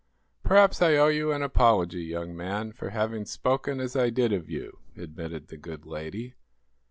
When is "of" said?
4.33-4.49